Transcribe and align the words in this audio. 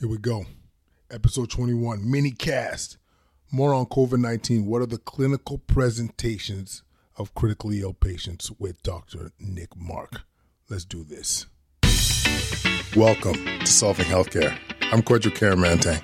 Here 0.00 0.08
we 0.08 0.18
go. 0.18 0.46
Episode 1.10 1.50
21, 1.50 2.10
mini 2.10 2.32
cast. 2.32 2.98
More 3.52 3.72
on 3.72 3.86
COVID 3.86 4.18
19. 4.18 4.66
What 4.66 4.82
are 4.82 4.86
the 4.86 4.98
clinical 4.98 5.58
presentations 5.58 6.82
of 7.16 7.34
critically 7.34 7.80
ill 7.82 7.92
patients 7.92 8.50
with 8.58 8.82
Dr. 8.82 9.30
Nick 9.38 9.76
Mark? 9.76 10.22
Let's 10.68 10.84
do 10.84 11.04
this. 11.04 11.46
Welcome 12.96 13.44
to 13.44 13.66
Solving 13.66 14.06
Healthcare. 14.06 14.58
I'm 14.90 15.02
Kwadwo 15.02 15.30
Kyeremanteng. 15.30 16.00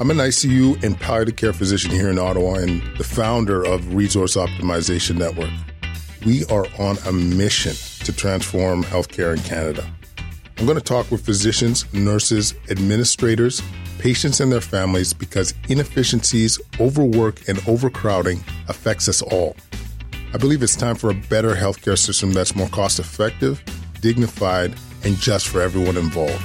I'm 0.00 0.10
an 0.10 0.18
ICU 0.18 0.82
and 0.82 0.98
palliative 0.98 1.36
care 1.36 1.52
physician 1.52 1.90
here 1.90 2.10
in 2.10 2.18
Ottawa 2.18 2.54
and 2.54 2.82
the 2.96 3.04
founder 3.04 3.64
of 3.64 3.94
Resource 3.94 4.36
Optimization 4.36 5.16
Network. 5.16 5.50
We 6.24 6.44
are 6.46 6.66
on 6.80 6.96
a 7.06 7.12
mission 7.12 7.74
to 8.04 8.12
transform 8.12 8.82
healthcare 8.82 9.36
in 9.36 9.42
Canada. 9.44 9.90
I'm 10.58 10.64
going 10.64 10.78
to 10.78 10.84
talk 10.84 11.10
with 11.10 11.22
physicians, 11.22 11.92
nurses, 11.92 12.54
administrators, 12.70 13.60
patients, 13.98 14.40
and 14.40 14.50
their 14.50 14.62
families 14.62 15.12
because 15.12 15.52
inefficiencies, 15.68 16.58
overwork, 16.80 17.46
and 17.46 17.58
overcrowding 17.66 18.42
affects 18.66 19.06
us 19.06 19.20
all. 19.20 19.54
I 20.32 20.38
believe 20.38 20.62
it's 20.62 20.74
time 20.74 20.96
for 20.96 21.10
a 21.10 21.14
better 21.14 21.54
healthcare 21.54 21.98
system 21.98 22.32
that's 22.32 22.56
more 22.56 22.68
cost 22.68 22.98
effective, 22.98 23.62
dignified, 24.00 24.74
and 25.04 25.16
just 25.16 25.46
for 25.48 25.60
everyone 25.60 25.98
involved. 25.98 26.42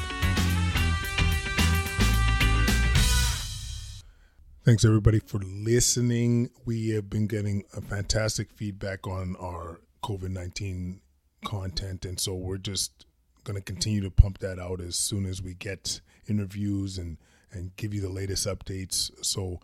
Thanks 4.65 4.83
everybody 4.83 5.19
for 5.19 5.39
listening. 5.39 6.49
We 6.65 6.89
have 6.89 7.09
been 7.09 7.27
getting 7.27 7.63
fantastic 7.87 8.51
feedback 8.51 9.07
on 9.07 9.37
our 9.39 9.79
COVID 10.03 10.31
19 10.31 10.99
content, 11.45 12.03
and 12.03 12.19
so 12.19 12.35
we're 12.35 12.57
just 12.57 13.05
going 13.43 13.55
to 13.55 13.61
continue 13.61 14.01
to 14.01 14.11
pump 14.11 14.39
that 14.39 14.59
out 14.59 14.81
as 14.81 14.95
soon 14.95 15.25
as 15.25 15.41
we 15.41 15.53
get 15.53 16.01
interviews 16.27 16.97
and 16.97 17.17
and 17.53 17.75
give 17.75 17.93
you 17.93 18.01
the 18.01 18.09
latest 18.09 18.47
updates. 18.47 19.11
So 19.25 19.59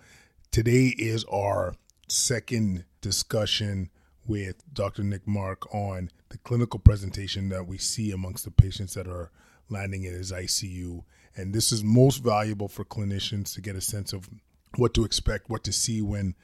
today 0.51 0.93
is 0.97 1.23
our 1.25 1.75
second 2.09 2.85
discussion 3.01 3.89
with 4.25 4.61
Dr. 4.73 5.03
Nick 5.03 5.25
Mark 5.25 5.73
on 5.73 6.11
the 6.29 6.37
clinical 6.39 6.79
presentation 6.79 7.49
that 7.49 7.65
we 7.65 7.77
see 7.77 8.11
amongst 8.11 8.43
the 8.43 8.51
patients 8.51 8.93
that 8.95 9.07
are 9.07 9.31
landing 9.69 10.03
in 10.03 10.13
his 10.13 10.31
ICU. 10.31 11.03
And 11.35 11.53
this 11.53 11.71
is 11.71 11.83
most 11.83 12.17
valuable 12.17 12.67
for 12.67 12.83
clinicians 12.83 13.53
to 13.53 13.61
get 13.61 13.75
a 13.75 13.81
sense 13.81 14.11
of 14.11 14.29
what 14.75 14.93
to 14.95 15.05
expect, 15.05 15.49
what 15.49 15.63
to 15.63 15.71
see 15.71 16.01
when 16.01 16.35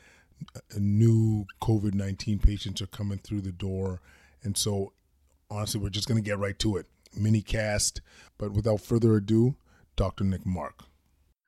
new 0.77 1.45
COVID 1.61 1.93
19 1.93 2.39
patients 2.39 2.81
are 2.81 2.87
coming 2.87 3.17
through 3.17 3.41
the 3.41 3.51
door. 3.51 4.01
And 4.43 4.57
so, 4.57 4.93
honestly, 5.49 5.81
we're 5.81 5.89
just 5.89 6.07
going 6.07 6.21
to 6.21 6.27
get 6.27 6.39
right 6.39 6.57
to 6.59 6.77
it 6.77 6.87
mini 7.15 7.41
cast. 7.41 8.01
But 8.37 8.51
without 8.51 8.81
further 8.81 9.15
ado, 9.15 9.55
Dr. 9.95 10.23
Nick 10.23 10.45
Mark. 10.45 10.83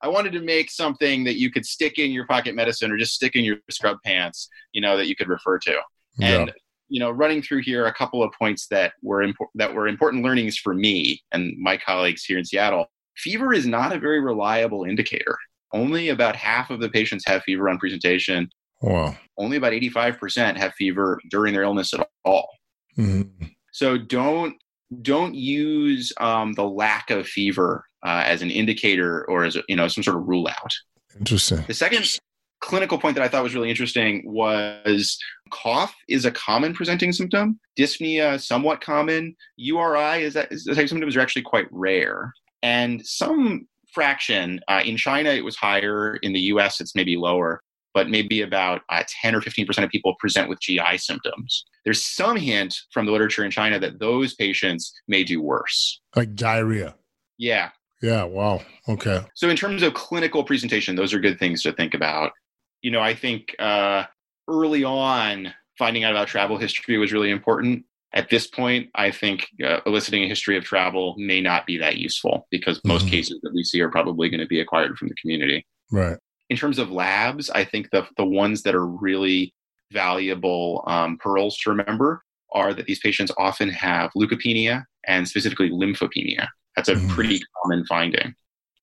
I 0.01 0.07
wanted 0.07 0.33
to 0.33 0.41
make 0.41 0.69
something 0.69 1.23
that 1.23 1.37
you 1.37 1.51
could 1.51 1.65
stick 1.65 1.97
in 1.97 2.11
your 2.11 2.27
pocket 2.27 2.53
medicine 2.53 2.91
or 2.91 2.97
just 2.97 3.15
stick 3.15 3.35
in 3.35 3.43
your 3.43 3.57
scrub 3.71 3.97
pants, 4.05 4.49
you 4.71 4.81
know, 4.81 4.97
that 4.97 5.07
you 5.07 5.15
could 5.15 5.29
refer 5.29 5.57
to. 5.59 5.79
And 6.21 6.53
you 6.87 6.99
know, 6.99 7.09
running 7.09 7.41
through 7.41 7.61
here 7.61 7.87
a 7.87 7.93
couple 7.93 8.21
of 8.21 8.31
points 8.37 8.67
that 8.67 8.93
were 9.01 9.25
impor- 9.25 9.47
that 9.55 9.73
were 9.73 9.87
important 9.87 10.23
learnings 10.23 10.57
for 10.57 10.73
me 10.73 11.21
and 11.31 11.53
my 11.57 11.77
colleagues 11.77 12.23
here 12.23 12.37
in 12.37 12.45
Seattle. 12.45 12.85
Fever 13.17 13.53
is 13.53 13.65
not 13.65 13.93
a 13.93 13.99
very 13.99 14.19
reliable 14.19 14.83
indicator. 14.83 15.37
Only 15.73 16.09
about 16.09 16.35
half 16.35 16.69
of 16.69 16.79
the 16.79 16.89
patients 16.89 17.25
have 17.27 17.43
fever 17.43 17.69
on 17.69 17.79
presentation. 17.79 18.49
Wow. 18.81 19.15
Only 19.37 19.57
about 19.57 19.73
85% 19.73 20.57
have 20.57 20.73
fever 20.73 21.19
during 21.29 21.53
their 21.53 21.63
illness 21.63 21.93
at 21.93 22.07
all. 22.23 22.49
Mm-hmm. 22.97 23.45
So 23.71 23.97
don't 23.97 24.55
don't 25.01 25.35
use 25.35 26.13
um, 26.19 26.53
the 26.53 26.63
lack 26.63 27.09
of 27.09 27.27
fever 27.27 27.85
uh, 28.05 28.23
as 28.25 28.41
an 28.41 28.51
indicator 28.51 29.25
or 29.25 29.45
as 29.45 29.55
a, 29.55 29.63
you 29.67 29.75
know 29.75 29.87
some 29.87 30.03
sort 30.03 30.17
of 30.17 30.27
rule 30.27 30.47
out. 30.47 30.73
Interesting. 31.17 31.63
The 31.67 31.73
second 31.73 32.19
clinical 32.61 32.97
point 32.97 33.15
that 33.15 33.23
I 33.23 33.27
thought 33.27 33.43
was 33.43 33.55
really 33.55 33.69
interesting 33.69 34.23
was 34.25 35.17
cough 35.51 35.95
is 36.07 36.25
a 36.25 36.31
common 36.31 36.73
presenting 36.73 37.11
symptom. 37.11 37.59
Dyspnea 37.77 38.41
somewhat 38.41 38.81
common. 38.81 39.35
URI 39.57 40.23
is 40.23 40.33
that 40.33 40.51
is 40.51 40.65
type 40.65 40.83
of 40.83 40.89
symptoms 40.89 41.15
are 41.15 41.21
actually 41.21 41.43
quite 41.43 41.67
rare, 41.71 42.33
and 42.63 43.05
some 43.05 43.67
fraction 43.91 44.59
uh, 44.67 44.81
in 44.85 44.97
China 44.97 45.29
it 45.29 45.43
was 45.43 45.55
higher. 45.55 46.15
In 46.17 46.33
the 46.33 46.41
U.S. 46.41 46.79
it's 46.79 46.95
maybe 46.95 47.17
lower 47.17 47.61
but 47.95 48.09
maybe 48.09 48.41
about 48.41 48.81
uh, 48.89 49.03
10 49.21 49.33
or 49.33 49.41
15% 49.41 49.83
of 49.83 49.89
people 49.89 50.15
present 50.19 50.49
with 50.49 50.59
GI 50.59 50.97
symptoms. 50.97 51.65
There's 51.85 52.05
some 52.05 52.35
hint 52.35 52.75
from 52.91 53.05
the 53.05 53.11
literature 53.13 53.45
in 53.45 53.49
China 53.49 53.79
that 53.79 53.99
those 53.99 54.35
patients 54.35 54.93
may 55.07 55.23
do 55.23 55.41
worse. 55.41 56.01
Like 56.15 56.35
diarrhea. 56.35 56.95
Yeah. 57.37 57.69
Yeah. 58.01 58.25
Wow. 58.25 58.61
Okay. 58.89 59.21
So, 59.33 59.49
in 59.49 59.55
terms 59.55 59.81
of 59.81 59.93
clinical 59.93 60.43
presentation, 60.43 60.95
those 60.95 61.13
are 61.13 61.19
good 61.19 61.39
things 61.39 61.63
to 61.63 61.71
think 61.71 61.93
about. 61.93 62.33
You 62.81 62.91
know, 62.91 62.99
I 62.99 63.15
think 63.15 63.55
uh, 63.57 64.03
early 64.49 64.83
on, 64.83 65.53
finding 65.79 66.03
out 66.03 66.11
about 66.11 66.27
travel 66.27 66.57
history 66.57 66.97
was 66.97 67.13
really 67.13 67.31
important. 67.31 67.85
At 68.13 68.29
this 68.29 68.47
point, 68.47 68.89
I 68.95 69.11
think 69.11 69.47
uh, 69.65 69.79
eliciting 69.85 70.23
a 70.23 70.27
history 70.27 70.57
of 70.57 70.63
travel 70.65 71.15
may 71.17 71.41
not 71.41 71.65
be 71.65 71.77
that 71.77 71.97
useful 71.97 72.47
because 72.51 72.79
most 72.85 73.03
mm-hmm. 73.03 73.11
cases 73.11 73.39
that 73.43 73.53
we 73.53 73.63
see 73.63 73.81
are 73.81 73.89
probably 73.89 74.29
going 74.29 74.39
to 74.39 74.47
be 74.47 74.59
acquired 74.59 74.97
from 74.97 75.07
the 75.07 75.15
community. 75.15 75.65
Right 75.91 76.17
in 76.49 76.57
terms 76.57 76.79
of 76.79 76.91
labs, 76.91 77.49
I 77.49 77.63
think 77.63 77.89
the 77.91 78.07
the 78.17 78.25
ones 78.25 78.63
that 78.63 78.75
are 78.75 78.85
really 78.85 79.53
valuable 79.91 80.83
um, 80.87 81.17
pearls 81.17 81.57
to 81.59 81.69
remember 81.69 82.21
are 82.51 82.73
that 82.73 82.85
these 82.85 82.99
patients 82.99 83.31
often 83.37 83.69
have 83.69 84.11
leukopenia 84.15 84.83
and 85.07 85.27
specifically 85.27 85.69
lymphopenia. 85.69 86.47
That's 86.75 86.89
a 86.89 86.95
mm. 86.95 87.09
pretty 87.09 87.41
common 87.61 87.85
finding. 87.85 88.33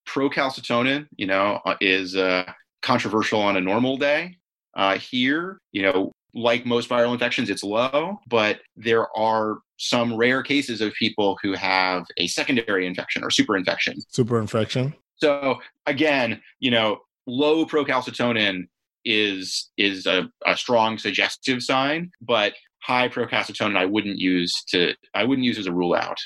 Procalcitonin, 0.09 1.07
you 1.17 1.27
know, 1.27 1.61
uh, 1.65 1.77
is 1.81 2.17
uh, 2.17 2.51
controversial 2.83 3.41
on 3.41 3.57
a 3.57 3.61
normal 3.61 3.97
day. 3.97 4.37
Uh, 4.75 4.99
here, 4.99 5.59
you 5.73 5.83
know, 5.83 6.13
like 6.35 6.65
most 6.65 6.89
viral 6.89 7.13
infections, 7.13 7.51
it's 7.51 7.63
low, 7.63 8.19
but 8.27 8.61
there 8.77 9.07
are 9.17 9.59
some 9.77 10.17
rare 10.17 10.43
cases 10.43 10.81
of 10.81 10.93
people 10.95 11.39
who 11.43 11.53
have 11.53 12.05
a 12.17 12.27
secondary 12.27 12.87
infection 12.87 13.23
or 13.23 13.29
superinfection. 13.29 13.99
Superinfection. 14.15 14.95
So 15.17 15.61
again, 15.87 16.41
you 16.59 16.71
know, 16.71 17.01
low 17.27 17.65
procalcitonin 17.65 18.69
is 19.05 19.71
is 19.77 20.07
a, 20.07 20.31
a 20.47 20.57
strong 20.57 20.99
suggestive 20.99 21.63
sign, 21.63 22.11
but 22.21 22.55
high 22.83 23.09
procalcitonin 23.09 23.77
I 23.77 23.87
wouldn't 23.87 24.19
use 24.19 24.53
to 24.69 24.95
I 25.15 25.25
wouldn't 25.25 25.45
use 25.45 25.59
as 25.59 25.67
a 25.67 25.73
rule 25.73 25.95
out. 25.95 26.19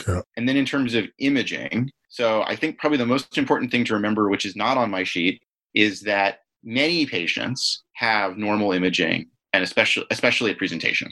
Okay. 0.00 0.20
And 0.36 0.48
then 0.48 0.56
in 0.56 0.66
terms 0.66 0.94
of 0.94 1.06
imaging, 1.18 1.90
so 2.08 2.42
I 2.42 2.54
think 2.56 2.78
probably 2.78 2.98
the 2.98 3.06
most 3.06 3.38
important 3.38 3.70
thing 3.70 3.84
to 3.86 3.94
remember, 3.94 4.28
which 4.28 4.44
is 4.44 4.56
not 4.56 4.76
on 4.76 4.90
my 4.90 5.04
sheet, 5.04 5.42
is 5.74 6.00
that 6.02 6.40
many 6.62 7.06
patients 7.06 7.84
have 7.94 8.36
normal 8.36 8.72
imaging 8.72 9.26
and 9.52 9.62
especially 9.62 10.06
especially 10.10 10.50
at 10.50 10.58
presentation. 10.58 11.10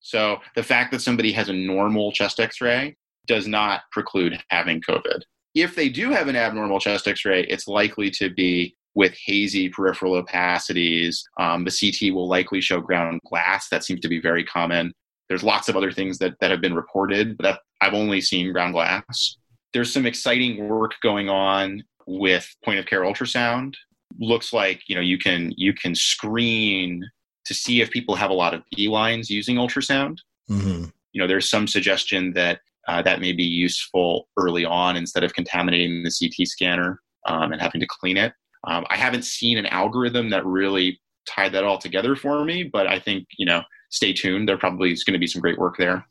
So 0.00 0.38
the 0.54 0.62
fact 0.62 0.92
that 0.92 1.00
somebody 1.00 1.32
has 1.32 1.48
a 1.48 1.52
normal 1.52 2.12
chest 2.12 2.38
x-ray 2.38 2.96
does 3.26 3.46
not 3.46 3.82
preclude 3.90 4.38
having 4.50 4.82
COVID. 4.82 5.22
If 5.54 5.76
they 5.76 5.88
do 5.88 6.10
have 6.10 6.28
an 6.28 6.36
abnormal 6.36 6.80
chest 6.80 7.06
x 7.06 7.24
ray, 7.24 7.44
it's 7.44 7.68
likely 7.68 8.10
to 8.12 8.30
be 8.30 8.76
with 8.94 9.14
hazy 9.24 9.68
peripheral 9.68 10.20
opacities. 10.20 11.22
Um, 11.38 11.64
the 11.64 11.70
CT 11.70 12.14
will 12.14 12.28
likely 12.28 12.60
show 12.60 12.80
ground 12.80 13.20
glass. 13.26 13.68
That 13.68 13.84
seems 13.84 14.00
to 14.00 14.08
be 14.08 14.20
very 14.20 14.44
common. 14.44 14.92
There's 15.28 15.42
lots 15.42 15.68
of 15.68 15.76
other 15.76 15.90
things 15.90 16.18
that, 16.18 16.34
that 16.40 16.50
have 16.50 16.60
been 16.60 16.74
reported, 16.74 17.36
but 17.38 17.60
I've 17.80 17.94
only 17.94 18.20
seen 18.20 18.52
ground 18.52 18.74
glass. 18.74 19.36
There's 19.72 19.92
some 19.92 20.06
exciting 20.06 20.68
work 20.68 20.92
going 21.02 21.28
on 21.28 21.82
with 22.06 22.48
point 22.64 22.78
of 22.78 22.86
care 22.86 23.00
ultrasound. 23.00 23.74
Looks 24.18 24.52
like 24.52 24.82
you 24.86 24.94
know 24.94 25.00
you 25.00 25.18
can 25.18 25.52
you 25.56 25.72
can 25.72 25.94
screen 25.94 27.04
to 27.46 27.54
see 27.54 27.80
if 27.80 27.90
people 27.90 28.14
have 28.14 28.30
a 28.30 28.34
lot 28.34 28.54
of 28.54 28.62
B 28.74 28.88
lines 28.88 29.28
using 29.28 29.56
ultrasound. 29.56 30.18
Mm-hmm. 30.48 30.84
You 31.12 31.20
know, 31.20 31.26
there's 31.26 31.50
some 31.50 31.66
suggestion 31.66 32.32
that 32.34 32.60
uh, 32.88 33.02
that 33.02 33.20
may 33.20 33.32
be 33.32 33.44
useful 33.44 34.28
early 34.36 34.64
on 34.64 34.96
instead 34.96 35.24
of 35.24 35.34
contaminating 35.34 36.02
the 36.02 36.14
CT 36.18 36.46
scanner 36.46 37.00
um, 37.26 37.52
and 37.52 37.60
having 37.60 37.80
to 37.80 37.86
clean 37.86 38.16
it. 38.16 38.32
Um, 38.66 38.84
I 38.88 38.96
haven't 38.96 39.24
seen 39.24 39.58
an 39.58 39.66
algorithm 39.66 40.30
that 40.30 40.44
really 40.44 41.00
tied 41.26 41.52
that 41.52 41.64
all 41.64 41.78
together 41.78 42.16
for 42.16 42.44
me, 42.44 42.64
but 42.64 42.86
I 42.86 42.98
think, 42.98 43.26
you 43.38 43.46
know, 43.46 43.62
stay 43.90 44.12
tuned. 44.12 44.48
There 44.48 44.58
probably 44.58 44.92
is 44.92 45.04
going 45.04 45.14
to 45.14 45.18
be 45.18 45.26
some 45.26 45.42
great 45.42 45.58
work 45.58 45.76
there. 45.78 46.06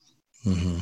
Mm-hmm. 0.46 0.80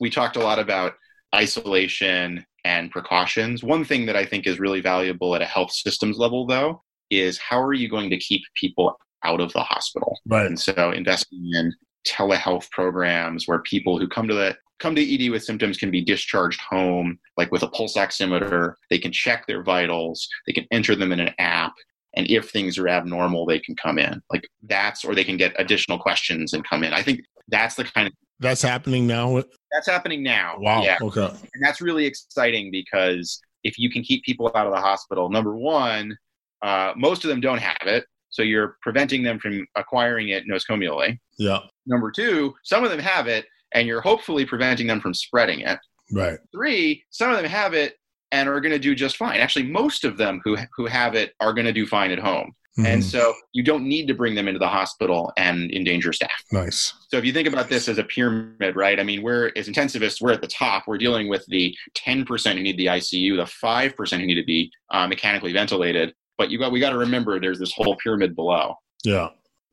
We 0.00 0.10
talked 0.10 0.36
a 0.36 0.40
lot 0.40 0.58
about 0.58 0.94
isolation 1.34 2.44
and 2.64 2.90
precautions. 2.90 3.62
One 3.62 3.84
thing 3.84 4.06
that 4.06 4.16
I 4.16 4.24
think 4.24 4.46
is 4.46 4.60
really 4.60 4.80
valuable 4.80 5.34
at 5.34 5.42
a 5.42 5.46
health 5.46 5.72
systems 5.72 6.18
level, 6.18 6.46
though, 6.46 6.82
is 7.10 7.38
how 7.38 7.60
are 7.60 7.74
you 7.74 7.88
going 7.88 8.10
to 8.10 8.18
keep 8.18 8.42
people 8.54 8.96
out 9.24 9.40
of 9.40 9.52
the 9.52 9.62
hospital? 9.62 10.18
Right. 10.26 10.46
And 10.46 10.58
so 10.58 10.90
investing 10.90 11.50
in 11.54 11.72
telehealth 12.06 12.70
programs 12.70 13.46
where 13.46 13.60
people 13.60 13.98
who 13.98 14.08
come 14.08 14.28
to 14.28 14.34
the 14.34 14.56
come 14.82 14.94
to 14.96 15.14
ED 15.26 15.30
with 15.30 15.44
symptoms 15.44 15.78
can 15.78 15.90
be 15.90 16.02
discharged 16.02 16.60
home, 16.60 17.18
like 17.36 17.52
with 17.52 17.62
a 17.62 17.68
pulse 17.68 17.96
oximeter. 17.96 18.74
They 18.90 18.98
can 18.98 19.12
check 19.12 19.46
their 19.46 19.62
vitals, 19.62 20.28
they 20.46 20.52
can 20.52 20.66
enter 20.70 20.96
them 20.96 21.12
in 21.12 21.20
an 21.20 21.34
app. 21.38 21.72
And 22.14 22.28
if 22.28 22.50
things 22.50 22.76
are 22.76 22.88
abnormal, 22.88 23.46
they 23.46 23.58
can 23.58 23.74
come 23.74 23.98
in. 23.98 24.20
Like 24.30 24.46
that's, 24.64 25.04
or 25.04 25.14
they 25.14 25.24
can 25.24 25.38
get 25.38 25.54
additional 25.58 25.98
questions 25.98 26.52
and 26.52 26.68
come 26.68 26.84
in. 26.84 26.92
I 26.92 27.02
think 27.02 27.20
that's 27.48 27.76
the 27.76 27.84
kind 27.84 28.08
of 28.08 28.12
that's 28.40 28.60
happening 28.60 29.06
now. 29.06 29.42
That's 29.70 29.86
happening 29.86 30.22
now. 30.22 30.56
Wow. 30.58 30.82
Yeah. 30.82 30.98
Okay. 31.00 31.26
And 31.26 31.62
that's 31.62 31.80
really 31.80 32.04
exciting 32.04 32.72
because 32.72 33.40
if 33.62 33.78
you 33.78 33.88
can 33.88 34.02
keep 34.02 34.24
people 34.24 34.50
out 34.56 34.66
of 34.66 34.74
the 34.74 34.80
hospital, 34.80 35.30
number 35.30 35.56
one, 35.56 36.16
uh, 36.60 36.92
most 36.96 37.24
of 37.24 37.30
them 37.30 37.40
don't 37.40 37.60
have 37.60 37.86
it. 37.86 38.04
So 38.30 38.42
you're 38.42 38.76
preventing 38.82 39.22
them 39.22 39.38
from 39.38 39.64
acquiring 39.76 40.30
it 40.30 40.48
nosocomially. 40.48 41.18
Yeah. 41.38 41.60
Number 41.86 42.10
two, 42.10 42.54
some 42.64 42.82
of 42.82 42.90
them 42.90 42.98
have 42.98 43.28
it 43.28 43.46
and 43.74 43.86
you're 43.86 44.00
hopefully 44.00 44.44
preventing 44.44 44.86
them 44.86 45.00
from 45.00 45.14
spreading 45.14 45.60
it. 45.60 45.78
Right. 46.12 46.38
Three, 46.52 47.04
some 47.10 47.30
of 47.30 47.36
them 47.36 47.46
have 47.46 47.74
it 47.74 47.96
and 48.30 48.48
are 48.48 48.60
going 48.60 48.72
to 48.72 48.78
do 48.78 48.94
just 48.94 49.16
fine. 49.16 49.40
Actually, 49.40 49.66
most 49.66 50.04
of 50.04 50.16
them 50.16 50.40
who, 50.44 50.56
who 50.76 50.86
have 50.86 51.14
it 51.14 51.32
are 51.40 51.52
going 51.52 51.66
to 51.66 51.72
do 51.72 51.86
fine 51.86 52.10
at 52.10 52.18
home. 52.18 52.52
Mhm. 52.78 52.86
And 52.86 53.04
so 53.04 53.34
you 53.52 53.62
don't 53.62 53.84
need 53.86 54.06
to 54.08 54.14
bring 54.14 54.34
them 54.34 54.48
into 54.48 54.58
the 54.58 54.66
hospital 54.68 55.30
and 55.36 55.70
endanger 55.70 56.10
staff. 56.14 56.30
nice. 56.52 56.94
So 57.10 57.18
if 57.18 57.24
you 57.26 57.32
think 57.32 57.46
about 57.46 57.68
this 57.68 57.86
as 57.86 57.98
a 57.98 58.04
pyramid, 58.04 58.76
right? 58.76 58.98
I 58.98 59.02
mean, 59.02 59.22
we're 59.22 59.52
as 59.56 59.68
intensivists, 59.68 60.22
we're 60.22 60.32
at 60.32 60.40
the 60.40 60.46
top. 60.46 60.84
We're 60.86 60.96
dealing 60.96 61.28
with 61.28 61.44
the 61.48 61.76
10% 61.94 62.56
who 62.56 62.62
need 62.62 62.78
the 62.78 62.86
ICU, 62.86 63.36
the 63.36 63.44
5% 63.44 64.20
who 64.20 64.26
need 64.26 64.36
to 64.36 64.44
be 64.44 64.72
uh, 64.90 65.06
mechanically 65.06 65.52
ventilated. 65.52 66.14
But 66.38 66.50
you 66.50 66.58
got 66.58 66.72
we 66.72 66.80
got 66.80 66.90
to 66.90 66.98
remember 66.98 67.38
there's 67.38 67.58
this 67.58 67.74
whole 67.74 67.94
pyramid 67.96 68.34
below. 68.34 68.76
Yeah. 69.04 69.28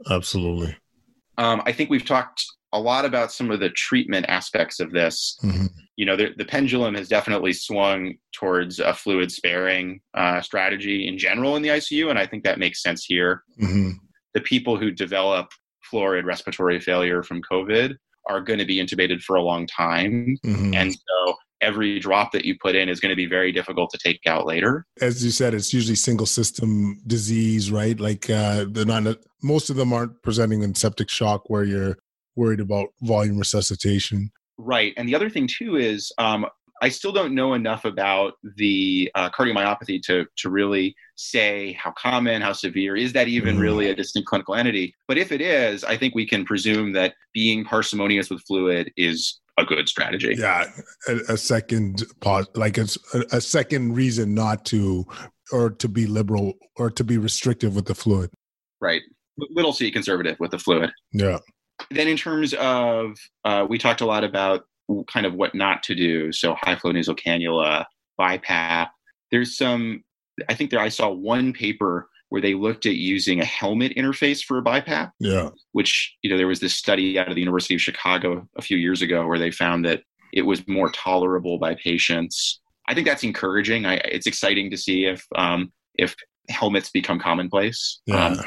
Absolutely. 0.09 0.75
Um, 1.39 1.61
I 1.65 1.71
think 1.71 1.89
we've 1.89 2.05
talked 2.05 2.43
a 2.73 2.79
lot 2.79 3.05
about 3.05 3.31
some 3.31 3.49
of 3.49 3.59
the 3.59 3.69
treatment 3.71 4.25
aspects 4.29 4.79
of 4.79 4.91
this. 4.91 5.37
hmm 5.41 5.67
You 5.95 6.05
know, 6.05 6.15
the, 6.15 6.27
the 6.37 6.45
pendulum 6.45 6.93
has 6.95 7.07
definitely 7.09 7.53
swung 7.53 8.15
towards 8.39 8.79
a 8.79 8.93
fluid 8.93 9.31
sparing 9.31 10.01
uh, 10.13 10.39
strategy 10.41 11.07
in 11.07 11.17
general 11.17 11.55
in 11.55 11.61
the 11.63 11.69
ICU, 11.69 12.09
and 12.09 12.19
I 12.19 12.25
think 12.27 12.43
that 12.43 12.59
makes 12.59 12.83
sense 12.83 13.03
here. 13.05 13.43
hmm 13.59 13.91
the 14.35 14.41
people 14.41 14.77
who 14.77 14.91
develop 14.91 15.47
florid 15.89 16.23
respiratory 16.23 16.79
failure 16.79 17.23
from 17.23 17.41
COVID 17.51 17.95
are 18.29 18.41
going 18.41 18.59
to 18.59 18.65
be 18.65 18.77
intubated 18.77 19.21
for 19.21 19.35
a 19.37 19.41
long 19.41 19.65
time. 19.65 20.37
hmm 20.43 20.73
And 20.75 20.93
so 20.93 21.35
every 21.61 21.99
drop 21.99 22.31
that 22.31 22.45
you 22.45 22.55
put 22.57 22.75
in 22.75 22.89
is 22.89 22.99
going 22.99 23.11
to 23.11 23.15
be 23.15 23.25
very 23.25 23.51
difficult 23.51 23.89
to 23.91 23.97
take 23.97 24.21
out 24.27 24.45
later. 24.45 24.85
As 25.01 25.23
you 25.23 25.31
said, 25.31 25.53
it's 25.53 25.73
usually 25.73 25.95
single 25.95 26.25
system 26.25 27.01
disease, 27.07 27.71
right? 27.71 27.99
Like 27.99 28.29
uh, 28.29 28.65
they're 28.69 28.85
not. 28.85 29.17
Most 29.41 29.69
of 29.69 29.75
them 29.75 29.93
aren't 29.93 30.21
presenting 30.21 30.63
in 30.63 30.75
septic 30.75 31.09
shock, 31.09 31.49
where 31.49 31.63
you're 31.63 31.97
worried 32.35 32.59
about 32.59 32.89
volume 33.01 33.37
resuscitation. 33.37 34.31
Right. 34.57 34.93
And 34.97 35.07
the 35.07 35.15
other 35.15 35.29
thing, 35.29 35.47
too, 35.47 35.77
is 35.77 36.11
um, 36.17 36.45
I 36.81 36.89
still 36.89 37.11
don't 37.11 37.35
know 37.35 37.53
enough 37.53 37.85
about 37.85 38.33
the 38.55 39.11
uh, 39.15 39.29
cardiomyopathy 39.29 40.01
to, 40.03 40.25
to 40.37 40.49
really 40.49 40.95
say 41.15 41.73
how 41.73 41.91
common, 41.91 42.41
how 42.41 42.53
severe. 42.53 42.95
Is 42.95 43.13
that 43.13 43.27
even 43.27 43.57
Mhm. 43.57 43.61
really 43.61 43.89
a 43.89 43.95
distinct 43.95 44.27
clinical 44.27 44.55
entity? 44.55 44.95
But 45.07 45.17
if 45.17 45.31
it 45.31 45.41
is, 45.41 45.83
I 45.83 45.97
think 45.97 46.15
we 46.15 46.25
can 46.25 46.45
presume 46.45 46.93
that 46.93 47.15
being 47.33 47.65
parsimonious 47.65 48.29
with 48.29 48.43
fluid 48.43 48.91
is 48.95 49.39
a 49.59 49.65
good 49.65 49.87
strategy. 49.89 50.35
Yeah, 50.37 50.65
a, 51.07 51.33
a 51.33 51.37
second 51.37 52.03
pause, 52.21 52.47
like 52.55 52.77
it's 52.77 52.97
a, 53.13 53.37
a 53.37 53.41
second 53.41 53.93
reason 53.93 54.33
not 54.33 54.65
to, 54.65 55.05
or 55.51 55.69
to 55.71 55.87
be 55.87 56.07
liberal, 56.07 56.53
or 56.77 56.89
to 56.91 57.03
be 57.03 57.17
restrictive 57.17 57.75
with 57.75 57.85
the 57.85 57.95
fluid. 57.95 58.31
Right. 58.81 59.01
Little 59.51 59.73
c 59.73 59.91
conservative 59.91 60.37
with 60.39 60.51
the 60.51 60.59
fluid. 60.59 60.91
Yeah. 61.13 61.39
then 61.91 62.07
in 62.07 62.17
terms 62.17 62.53
of 62.55 63.17
uh, 63.45 63.65
we 63.69 63.77
talked 63.77 64.01
a 64.01 64.05
lot 64.05 64.23
about 64.23 64.63
kind 65.07 65.25
of 65.25 65.33
what 65.35 65.53
not 65.53 65.83
to 65.83 65.93
do 65.95 66.31
so 66.31 66.55
high 66.55 66.75
flow 66.75 66.91
nasal 66.91 67.15
cannula 67.15 67.85
bipap 68.19 68.87
there's 69.31 69.55
some 69.55 70.03
i 70.49 70.53
think 70.55 70.71
there 70.71 70.79
i 70.79 70.89
saw 70.89 71.09
one 71.09 71.53
paper 71.53 72.08
where 72.29 72.41
they 72.41 72.53
looked 72.53 72.85
at 72.85 72.95
using 72.95 73.39
a 73.41 73.45
helmet 73.45 73.93
interface 73.95 74.43
for 74.43 74.57
a 74.57 74.63
bipap 74.63 75.11
Yeah. 75.19 75.49
which 75.73 76.15
you 76.21 76.29
know 76.29 76.37
there 76.37 76.47
was 76.47 76.59
this 76.59 76.75
study 76.75 77.17
out 77.19 77.27
of 77.27 77.35
the 77.35 77.41
university 77.41 77.75
of 77.75 77.81
chicago 77.81 78.47
a 78.57 78.61
few 78.61 78.77
years 78.77 79.01
ago 79.01 79.25
where 79.27 79.39
they 79.39 79.51
found 79.51 79.85
that 79.85 80.03
it 80.33 80.43
was 80.43 80.67
more 80.67 80.89
tolerable 80.91 81.57
by 81.57 81.75
patients 81.75 82.61
i 82.87 82.93
think 82.93 83.07
that's 83.07 83.23
encouraging 83.23 83.85
I, 83.85 83.95
it's 83.95 84.27
exciting 84.27 84.69
to 84.71 84.77
see 84.77 85.05
if 85.05 85.25
um, 85.35 85.71
if 85.95 86.15
helmets 86.49 86.89
become 86.91 87.19
commonplace 87.19 88.01
Yeah. 88.05 88.27
um, 88.27 88.39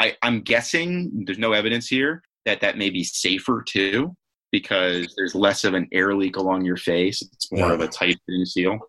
I, 0.00 0.16
I'm 0.22 0.40
guessing 0.40 1.22
there's 1.24 1.38
no 1.38 1.52
evidence 1.52 1.86
here 1.86 2.20
that 2.46 2.60
that 2.62 2.76
may 2.76 2.90
be 2.90 3.04
safer 3.04 3.62
too, 3.66 4.12
because 4.50 5.14
there's 5.16 5.36
less 5.36 5.62
of 5.62 5.72
an 5.74 5.86
air 5.92 6.16
leak 6.16 6.36
along 6.36 6.64
your 6.64 6.76
face. 6.76 7.22
It's 7.22 7.50
more 7.52 7.68
Yeah. 7.68 7.74
of 7.74 7.80
a 7.80 7.86
tight 7.86 8.18
seal. 8.44 8.80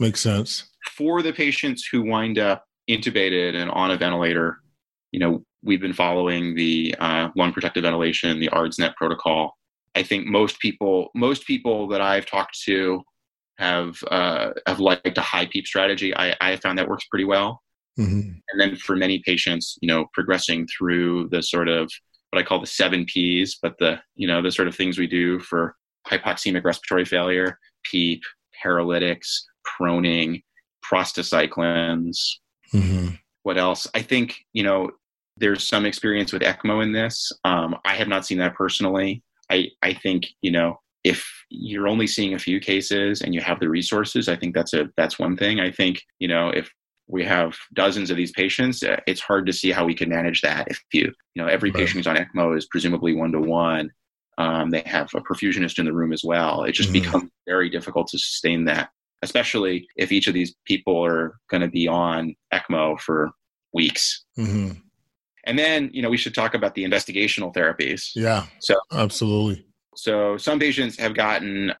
Makes 0.00 0.20
sense. 0.20 0.68
For 0.96 1.22
the 1.22 1.32
patients 1.32 1.88
who 1.90 2.02
wind 2.02 2.40
up 2.40 2.64
intubated 2.88 3.54
and 3.54 3.70
on 3.70 3.90
a 3.90 3.96
ventilator, 3.96 4.58
you 5.12 5.20
know, 5.20 5.44
we've 5.62 5.80
been 5.80 5.92
following 5.92 6.54
the 6.54 6.94
uh, 6.98 7.28
lung 7.36 7.52
protective 7.52 7.82
ventilation, 7.82 8.38
the 8.38 8.48
ARDSNet 8.50 8.94
protocol. 8.96 9.56
I 9.94 10.02
think 10.02 10.26
most 10.26 10.58
people, 10.60 11.10
most 11.14 11.46
people 11.46 11.88
that 11.88 12.00
I've 12.00 12.26
talked 12.26 12.58
to 12.64 13.02
have 13.58 13.96
uh, 14.10 14.50
have 14.66 14.80
liked 14.80 15.16
a 15.18 15.22
high 15.22 15.46
PEEP 15.46 15.66
strategy. 15.66 16.14
I, 16.14 16.36
I 16.40 16.56
found 16.56 16.78
that 16.78 16.88
works 16.88 17.06
pretty 17.10 17.24
well. 17.24 17.62
hmm 17.96 18.20
and 18.50 18.60
then 18.60 18.76
for 18.76 18.94
many 18.96 19.18
patients 19.24 19.76
you 19.80 19.88
know 19.88 20.06
progressing 20.12 20.66
through 20.66 21.28
the 21.30 21.42
sort 21.42 21.68
of 21.68 21.90
what 22.30 22.38
i 22.40 22.42
call 22.42 22.60
the 22.60 22.66
seven 22.66 23.04
p's 23.06 23.58
but 23.62 23.74
the 23.78 23.98
you 24.14 24.26
know 24.28 24.42
the 24.42 24.50
sort 24.52 24.68
of 24.68 24.74
things 24.76 24.98
we 24.98 25.06
do 25.06 25.38
for 25.40 25.74
hypoxemic 26.06 26.64
respiratory 26.64 27.04
failure 27.04 27.58
peep 27.84 28.22
paralytics 28.62 29.46
proning 29.66 30.42
prostacyclins 30.84 32.16
hmm 32.72 33.08
what 33.42 33.58
else? 33.58 33.86
I 33.94 34.02
think 34.02 34.38
you 34.52 34.64
know 34.64 34.90
there's 35.36 35.68
some 35.68 35.86
experience 35.86 36.32
with 36.32 36.42
ecmo 36.42 36.82
in 36.82 36.92
this. 36.92 37.30
Um, 37.44 37.76
i 37.84 37.94
have 37.94 38.08
not 38.08 38.26
seen 38.26 38.38
that 38.38 38.54
personally. 38.54 39.22
I 39.50 39.68
i 39.82 39.92
think 39.94 40.26
you 40.42 40.50
know 40.50 40.80
if 41.04 41.24
you're 41.50 41.86
only 41.86 42.08
seeing 42.08 42.34
a 42.34 42.38
few 42.38 42.58
cases 42.58 43.22
and 43.22 43.32
you 43.34 43.40
have 43.40 43.60
the 43.60 43.68
resources 43.68 44.28
i 44.28 44.34
think 44.34 44.54
that's 44.54 44.74
a 44.74 44.88
that's 44.96 45.18
one 45.18 45.36
thing. 45.36 45.60
I 45.60 45.70
think 45.70 46.02
you 46.18 46.28
know 46.28 46.48
if 46.50 46.68
we 47.08 47.24
have 47.24 47.56
dozens 47.74 48.10
of 48.10 48.16
these 48.16 48.32
patients 48.32 48.82
uh, 48.82 48.98
it's 49.06 49.20
hard 49.20 49.46
to 49.46 49.52
see 49.52 49.70
how 49.70 49.84
we 49.84 49.94
can 49.94 50.08
manage 50.08 50.40
that 50.42 50.66
if 50.68 50.82
you 50.92 51.12
you 51.34 51.42
know 51.42 51.46
every 51.48 51.70
Right. 51.70 51.76
patient 51.78 51.98
who's 51.98 52.06
on 52.08 52.16
ecmo 52.16 52.56
is 52.58 52.66
presumably 52.66 53.14
one 53.14 53.30
to 53.32 53.40
one 53.40 53.92
um, 54.38 54.70
they 54.70 54.82
have 54.86 55.08
a 55.14 55.20
perfusionist 55.20 55.78
in 55.78 55.86
the 55.86 55.92
room 55.94 56.12
as 56.12 56.22
well. 56.22 56.64
It 56.64 56.72
just 56.72 56.90
Mhm. 56.90 56.92
becomes 56.92 57.30
very 57.46 57.70
difficult 57.70 58.08
to 58.08 58.18
sustain 58.18 58.64
that 58.66 58.90
especially 59.22 59.86
if 59.96 60.12
each 60.12 60.26
of 60.28 60.34
these 60.34 60.54
people 60.66 61.04
are 61.04 61.38
going 61.50 61.60
to 61.62 61.68
be 61.68 61.88
on 61.88 62.34
ECMO 62.52 62.98
for 63.00 63.30
weeks. 63.72 64.24
hmm 64.36 64.70
And 65.44 65.58
then, 65.58 65.90
you 65.92 66.02
know, 66.02 66.10
we 66.10 66.16
should 66.16 66.34
talk 66.34 66.54
about 66.54 66.74
the 66.74 66.84
investigational 66.84 67.54
therapies. 67.54 68.10
Yeah. 68.14 68.46
So- 68.60 68.80
absolutely. 68.92 69.64
So 69.94 70.36
some 70.36 70.58
patients 70.58 70.98
have 70.98 71.14
gotten 71.14 71.72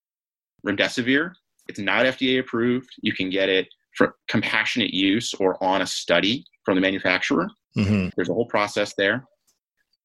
remdesivir. 0.66 1.32
It's 1.68 1.78
not 1.78 2.06
FDA 2.06 2.40
approved. 2.40 2.88
You 3.02 3.12
can 3.12 3.28
get 3.30 3.48
it 3.48 3.68
for 3.96 4.16
compassionate 4.28 4.92
use 4.94 5.34
or 5.34 5.62
on 5.62 5.82
a 5.82 5.86
study 5.86 6.44
from 6.64 6.74
the 6.76 6.80
manufacturer. 6.80 7.48
hmm 7.74 8.08
There's 8.16 8.28
a 8.30 8.34
whole 8.34 8.46
process 8.46 8.94
there. 8.96 9.26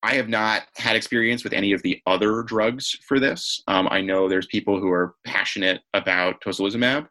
I 0.04 0.16
have 0.16 0.30
not 0.30 0.64
had 0.78 0.96
experience 0.96 1.44
with 1.44 1.54
any 1.54 1.74
of 1.74 1.84
the 1.84 2.02
other 2.08 2.42
drugs 2.44 2.98
for 3.08 3.20
this. 3.20 3.62
Um, 3.68 3.88
I 3.92 4.02
know 4.02 4.28
there's 4.28 4.48
people 4.48 4.80
who 4.80 4.90
are 4.90 5.14
passionate 5.26 5.82
about 5.94 6.42
tocilizumab. 6.42 7.08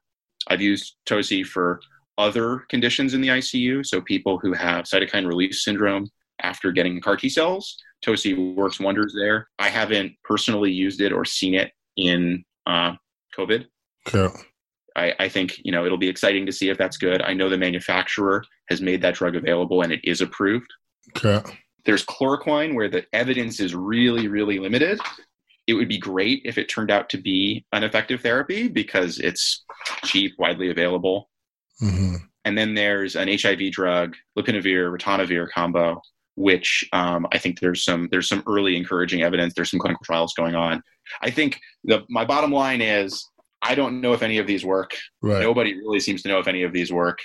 I've 0.51 0.61
used 0.61 0.97
toci 1.07 1.45
for 1.47 1.81
other 2.19 2.67
conditions 2.69 3.15
in 3.15 3.23
the 3.23 3.29
ICU. 3.29 3.87
So 3.87 4.01
people 4.03 4.39
who 4.39 4.53
have 4.53 4.85
cytokine 4.85 5.27
release 5.27 5.65
syndrome 5.65 6.11
after 6.43 6.71
getting 6.73 7.01
CAR 7.01 7.17
T 7.17 7.31
cells, 7.31 7.77
toci 8.05 8.55
works 8.55 8.79
wonders 8.79 9.15
there. 9.19 9.49
I 9.59 9.69
haven't 9.71 10.13
personally 10.25 10.71
used 10.71 11.01
it 11.01 11.13
or 11.13 11.25
seen 11.25 11.55
it 11.55 11.73
in 11.97 12.45
uh, 12.67 12.93
COVID. 13.37 13.65
Okay. 14.07 14.29
I, 14.97 15.15
I 15.21 15.29
think 15.29 15.59
you 15.65 15.73
know 15.73 15.87
it'll 15.87 15.97
be 15.99 16.09
exciting 16.09 16.45
to 16.47 16.53
see 16.53 16.69
if 16.69 16.77
that's 16.77 16.97
good. 16.99 17.23
I 17.23 17.33
know 17.33 17.49
the 17.49 17.57
manufacturer 17.57 18.45
has 18.69 18.81
made 18.83 19.01
that 19.03 19.15
drug 19.15 19.37
available 19.37 19.83
and 19.83 19.93
it 19.93 20.01
is 20.05 20.21
approved 20.21 20.67
Okay. 21.17 21.43
there's 21.85 22.05
chloroquine 22.05 22.75
where 22.75 22.89
the 22.89 23.05
evidence 23.13 23.61
is 23.61 23.75
really 23.75 24.29
really 24.29 24.59
limited 24.59 25.01
it 25.71 25.75
would 25.75 25.89
be 25.89 25.99
great 25.99 26.43
if 26.45 26.59
it 26.59 26.69
turned 26.69 26.91
out 26.91 27.09
to 27.11 27.19
be 27.19 27.65
an 27.73 27.85
effective 27.85 28.21
therapy 28.21 28.69
because 28.69 29.19
it's 29.19 29.65
cheap 30.05 30.33
widely 30.39 30.71
available. 30.71 31.31
Hmm 31.79 32.17
and 32.45 32.57
then 32.57 32.75
there's 32.75 33.17
an 33.17 33.29
hiv 33.29 33.71
drug 33.71 34.17
lopinavir 34.39 34.97
ritonavir 34.97 35.49
combo 35.51 36.01
which 36.37 36.89
um, 36.93 37.27
i 37.33 37.39
think 37.39 37.61
there's 37.61 37.85
some 37.85 38.09
there's 38.11 38.29
some 38.29 38.43
early 38.47 38.77
encouraging 38.77 39.23
evidence. 39.23 39.53
There's 39.55 39.71
some 39.71 39.81
clinical 39.81 40.05
trials 40.05 40.33
going 40.35 40.55
on. 40.55 40.83
I 41.21 41.31
think 41.31 41.61
the 41.85 42.05
my 42.09 42.25
bottom 42.25 42.53
line 42.53 42.81
is 42.81 43.29
i 43.63 43.75
don't 43.75 44.01
know 44.01 44.13
if 44.15 44.23
any 44.23 44.39
of 44.39 44.47
these 44.47 44.65
work. 44.65 44.93
Right. 45.21 45.43
Nobody 45.43 45.75
really 45.75 46.01
seems 46.01 46.23
to 46.23 46.29
know 46.29 46.39
if 46.39 46.49
any 46.49 46.63
of 46.63 46.73
these 46.73 46.93
work. 46.93 47.19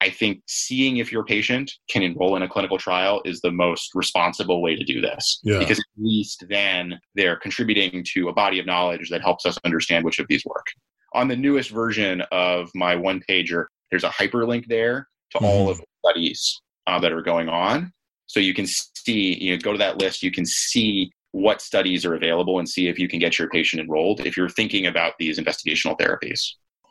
I 0.00 0.10
think 0.10 0.42
seeing 0.46 0.98
if 0.98 1.10
your 1.10 1.24
patient 1.24 1.72
can 1.88 2.02
enroll 2.02 2.36
in 2.36 2.42
a 2.42 2.48
clinical 2.48 2.76
trial 2.76 3.22
is 3.24 3.40
the 3.40 3.50
most 3.50 3.90
responsible 3.94 4.60
way 4.60 4.76
to 4.76 4.84
do 4.84 5.00
this. 5.00 5.40
Yeah. 5.42 5.58
Because 5.58 5.78
at 5.78 5.84
least 5.96 6.44
then 6.50 7.00
they're 7.14 7.36
contributing 7.36 8.04
to 8.12 8.28
a 8.28 8.32
body 8.32 8.58
of 8.58 8.66
knowledge 8.66 9.08
that 9.10 9.22
helps 9.22 9.46
us 9.46 9.58
understand 9.64 10.04
which 10.04 10.18
of 10.18 10.28
these 10.28 10.44
work. 10.44 10.66
On 11.14 11.28
the 11.28 11.36
newest 11.36 11.70
version 11.70 12.22
of 12.30 12.70
my 12.74 12.94
one 12.94 13.22
pager, 13.28 13.66
there's 13.90 14.04
a 14.04 14.10
hyperlink 14.10 14.66
there 14.66 15.08
to 15.30 15.38
all 15.38 15.68
Mhm. 15.68 15.70
of 15.70 15.78
the 15.78 15.84
studies 16.04 16.60
uh, 16.86 16.98
that 17.00 17.12
are 17.12 17.22
going 17.22 17.48
on. 17.48 17.92
So 18.26 18.38
you 18.38 18.52
can 18.54 18.66
see, 18.66 19.42
you 19.42 19.52
know, 19.52 19.58
go 19.58 19.72
to 19.72 19.78
that 19.78 19.98
list, 19.98 20.22
you 20.22 20.30
can 20.30 20.44
see 20.44 21.10
what 21.32 21.60
studies 21.62 22.04
are 22.04 22.14
available 22.14 22.58
and 22.58 22.68
see 22.68 22.88
if 22.88 22.98
you 22.98 23.08
can 23.08 23.18
get 23.18 23.38
your 23.38 23.48
patient 23.48 23.80
enrolled 23.82 24.20
if 24.26 24.36
you're 24.36 24.48
thinking 24.48 24.86
about 24.86 25.14
these 25.18 25.38
investigational 25.38 25.98
therapies. 25.98 26.40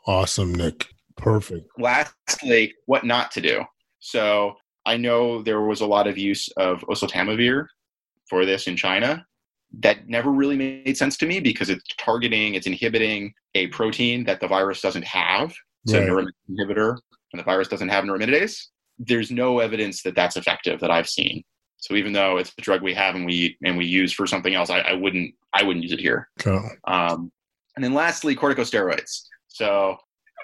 Awesome, 0.06 0.54
Nick. 0.54 0.88
Perfect. 1.16 1.66
Lastly, 1.78 2.74
what 2.86 3.04
not 3.04 3.30
to 3.32 3.40
do. 3.40 3.62
So 4.00 4.54
I 4.84 4.96
know 4.96 5.42
there 5.42 5.62
was 5.62 5.80
a 5.80 5.86
lot 5.86 6.06
of 6.06 6.16
use 6.16 6.48
of 6.56 6.80
oseltamivir 6.82 7.66
for 8.28 8.44
this 8.44 8.66
in 8.66 8.76
China. 8.76 9.24
That 9.80 10.08
never 10.08 10.30
really 10.30 10.56
made 10.56 10.96
sense 10.96 11.16
to 11.18 11.26
me 11.26 11.40
because 11.40 11.68
it's 11.70 11.82
targeting, 11.98 12.54
it's 12.54 12.66
inhibiting 12.66 13.34
a 13.54 13.66
protein 13.68 14.24
that 14.24 14.40
the 14.40 14.46
virus 14.46 14.80
doesn't 14.80 15.04
have. 15.04 15.52
It's 15.84 15.92
right. 15.92 16.02
a 16.02 16.06
neuraminidase 16.06 16.30
inhibitor, 16.50 16.96
and 17.32 17.40
the 17.40 17.44
virus 17.44 17.68
doesn't 17.68 17.88
have 17.88 18.04
neuraminidase. 18.04 18.66
There's 18.98 19.30
no 19.30 19.58
evidence 19.58 20.02
that 20.02 20.14
that's 20.14 20.36
effective 20.36 20.80
that 20.80 20.90
I've 20.90 21.08
seen. 21.08 21.42
So 21.78 21.94
even 21.94 22.12
though 22.12 22.38
it's 22.38 22.52
a 22.56 22.62
drug 22.62 22.82
we 22.82 22.94
have 22.94 23.14
and 23.14 23.26
we 23.26 23.56
and 23.64 23.76
we 23.76 23.86
use 23.86 24.12
for 24.12 24.26
something 24.26 24.54
else, 24.54 24.70
I, 24.70 24.78
I 24.78 24.92
wouldn't 24.94 25.34
I 25.52 25.62
wouldn't 25.62 25.82
use 25.82 25.92
it 25.92 26.00
here. 26.00 26.28
Um, 26.86 27.30
and 27.74 27.84
then 27.84 27.92
lastly, 27.92 28.34
corticosteroids. 28.34 29.22
So 29.48 29.96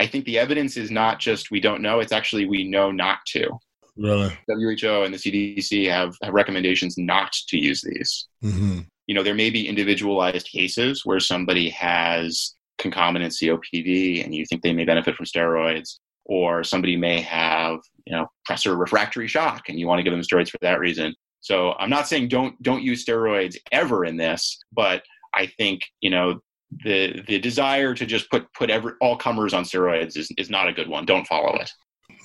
I 0.02 0.06
think 0.06 0.24
the 0.24 0.36
evidence 0.36 0.76
is 0.76 0.90
not 0.90 1.20
just 1.20 1.52
we 1.52 1.60
don't 1.60 1.80
know; 1.80 2.00
it's 2.00 2.10
actually 2.10 2.46
we 2.46 2.64
know 2.64 2.90
not 2.90 3.18
to. 3.28 3.48
Really? 3.96 4.36
WHO 4.48 5.02
and 5.04 5.14
the 5.14 5.18
CDC 5.18 5.88
have, 5.88 6.16
have 6.22 6.34
recommendations 6.34 6.98
not 6.98 7.32
to 7.48 7.56
use 7.56 7.82
these. 7.82 8.26
Mm-hmm. 8.42 8.80
You 9.06 9.14
know, 9.14 9.22
there 9.22 9.34
may 9.34 9.50
be 9.50 9.68
individualized 9.68 10.48
cases 10.48 11.06
where 11.06 11.20
somebody 11.20 11.68
has 11.70 12.56
concomitant 12.78 13.32
COPD 13.32 14.24
and 14.24 14.34
you 14.34 14.44
think 14.46 14.62
they 14.62 14.72
may 14.72 14.84
benefit 14.84 15.14
from 15.14 15.26
steroids, 15.26 15.98
or 16.24 16.64
somebody 16.64 16.96
may 16.96 17.20
have, 17.20 17.78
you 18.04 18.12
know, 18.16 18.26
pressor 18.48 18.76
refractory 18.76 19.28
shock 19.28 19.68
and 19.68 19.78
you 19.78 19.86
want 19.86 20.00
to 20.00 20.02
give 20.02 20.12
them 20.12 20.22
steroids 20.22 20.50
for 20.50 20.58
that 20.62 20.80
reason. 20.80 21.14
So 21.42 21.74
I'm 21.78 21.90
not 21.90 22.08
saying 22.08 22.26
don't 22.28 22.60
don't 22.60 22.82
use 22.82 23.04
steroids 23.04 23.56
ever 23.70 24.04
in 24.04 24.16
this, 24.16 24.58
but 24.72 25.04
I 25.32 25.46
think 25.46 25.82
you 26.00 26.10
know 26.10 26.40
the 26.84 27.22
the 27.26 27.38
desire 27.38 27.94
to 27.94 28.06
just 28.06 28.30
put 28.30 28.52
put 28.54 28.70
every 28.70 28.92
all 29.00 29.16
comers 29.16 29.54
on 29.54 29.64
steroids 29.64 30.16
is 30.16 30.30
is 30.36 30.50
not 30.50 30.68
a 30.68 30.72
good 30.72 30.88
one. 30.88 31.04
Don't 31.04 31.26
follow 31.26 31.56
it. 31.56 31.70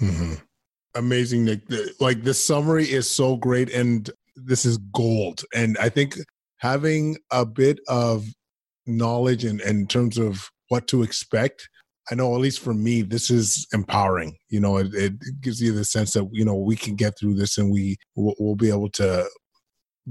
Mm-hmm. 0.02 0.34
Amazing, 0.96 1.46
Nick. 1.46 1.62
Like 2.00 2.24
this 2.24 2.44
summary 2.44 2.86
is 2.86 3.10
so 3.10 3.36
great, 3.36 3.72
and 3.74 4.10
this 4.36 4.66
is 4.66 4.78
gold. 4.94 5.44
And 5.54 5.78
I 5.80 5.90
think 5.90 6.18
having 6.58 7.18
a 7.32 7.46
bit 7.46 7.80
of 7.88 8.26
knowledge 8.86 9.44
and 9.44 9.62
in, 9.62 9.80
in 9.80 9.88
terms 9.88 10.18
of 10.18 10.50
what 10.70 10.88
to 10.88 11.04
expect 11.04 11.68
I 12.10 12.16
know 12.16 12.34
at 12.36 12.42
least 12.42 12.62
for 12.62 12.74
me, 12.74 13.02
this 13.02 13.30
is 13.30 13.68
empowering. 13.74 14.38
You 14.50 14.62
know, 14.62 14.78
it, 14.78 14.94
it, 14.94 15.14
gives 15.42 15.62
you 15.62 15.74
the 15.74 15.84
sense 15.84 16.14
that 16.14 16.28
you 16.32 16.46
know 16.46 16.56
we 16.56 16.76
can 16.76 16.96
get 16.96 17.18
through 17.20 17.36
this 17.36 17.58
and 17.58 17.72
we 17.72 17.98
we'll, 18.16 18.36
we'll, 18.40 18.56
be 18.56 18.70
able 18.70 18.90
to 18.92 19.28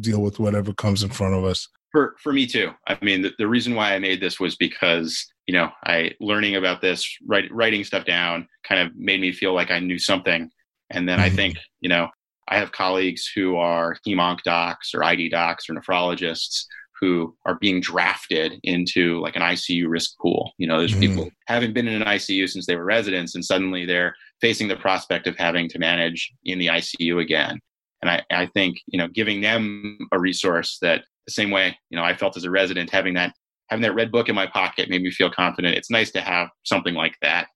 deal 0.00 0.20
with 0.20 0.38
whatever 0.38 0.74
comes 0.74 1.02
in 1.02 1.08
front 1.08 1.34
of 1.34 1.44
us 1.44 1.66
for 1.96 2.14
for 2.22 2.30
me 2.30 2.46
too. 2.46 2.72
I 2.86 2.98
mean, 3.00 3.22
the, 3.22 3.32
the 3.38 3.48
reason 3.48 3.74
why 3.74 3.94
I 3.94 3.98
made 3.98 4.20
this 4.20 4.38
was 4.38 4.54
because 4.54 5.26
you 5.46 5.54
know 5.54 5.70
I 5.86 6.12
learning 6.20 6.56
about 6.56 6.82
this, 6.82 7.08
write, 7.26 7.50
writing 7.50 7.84
stuff 7.84 8.04
down, 8.04 8.46
kind 8.68 8.82
of 8.82 8.94
made 8.94 9.18
me 9.18 9.32
feel 9.32 9.54
like 9.54 9.70
I 9.70 9.78
knew 9.78 9.98
something. 9.98 10.50
And 10.90 11.08
then 11.08 11.18
mm-hmm. 11.18 11.26
I 11.26 11.30
think 11.30 11.56
you 11.80 11.88
know 11.88 12.08
I 12.48 12.58
have 12.58 12.72
colleagues 12.72 13.30
who 13.34 13.56
are 13.56 13.96
hemonc 14.06 14.42
docs 14.42 14.92
or 14.94 15.04
ID 15.04 15.30
docs 15.30 15.70
or 15.70 15.74
nephrologists 15.74 16.66
who 17.00 17.34
are 17.46 17.54
being 17.60 17.80
drafted 17.80 18.60
into 18.62 19.18
like 19.20 19.36
an 19.36 19.42
ICU 19.42 19.88
risk 19.88 20.18
pool. 20.20 20.52
You 20.58 20.66
know, 20.66 20.78
there's 20.78 20.92
mm-hmm. 20.92 21.00
people 21.00 21.30
haven't 21.46 21.72
been 21.72 21.88
in 21.88 22.02
an 22.02 22.08
ICU 22.08 22.46
since 22.46 22.66
they 22.66 22.76
were 22.76 22.84
residents, 22.84 23.34
and 23.34 23.44
suddenly 23.44 23.86
they're 23.86 24.14
facing 24.42 24.68
the 24.68 24.76
prospect 24.76 25.26
of 25.26 25.36
having 25.38 25.66
to 25.70 25.78
manage 25.78 26.30
in 26.44 26.58
the 26.58 26.66
ICU 26.66 27.22
again. 27.22 27.58
And 28.02 28.10
I, 28.10 28.22
I 28.30 28.44
think 28.44 28.76
you 28.84 28.98
know 28.98 29.08
giving 29.08 29.40
them 29.40 29.96
a 30.12 30.18
resource 30.18 30.76
that 30.82 31.04
the 31.26 31.32
same 31.32 31.50
way 31.50 31.76
you 31.90 31.98
know 31.98 32.04
I 32.04 32.14
felt 32.14 32.36
as 32.36 32.44
a 32.44 32.50
resident 32.50 32.90
having 32.90 33.14
that 33.14 33.34
having 33.68 33.82
that 33.82 33.94
red 33.94 34.12
book 34.12 34.28
in 34.28 34.34
my 34.34 34.46
pocket 34.46 34.88
made 34.88 35.02
me 35.02 35.10
feel 35.10 35.30
confident. 35.30 35.76
It's 35.76 35.90
nice 35.90 36.10
to 36.12 36.20
have 36.20 36.48
something 36.62 36.94
like 36.94 37.16
that. 37.22 37.48